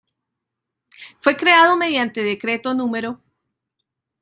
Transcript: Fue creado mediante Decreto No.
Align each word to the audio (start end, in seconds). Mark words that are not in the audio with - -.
Fue 1.19 1.37
creado 1.37 1.77
mediante 1.77 2.23
Decreto 2.23 2.73
No. 2.73 2.89